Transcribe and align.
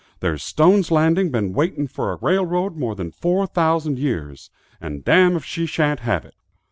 There's 0.19 0.41
Stone's 0.41 0.89
Landing 0.89 1.29
been 1.29 1.53
waiting 1.53 1.85
for 1.87 2.11
a 2.11 2.15
railroad 2.23 2.75
more 2.75 2.95
than 2.95 3.11
four 3.11 3.45
thousand 3.45 3.99
years, 3.99 4.49
and 4.81 5.03
damme 5.05 5.35
if 5.35 5.45
she 5.45 5.67
shan't 5.67 5.99
have 5.99 6.25
it." 6.25 6.33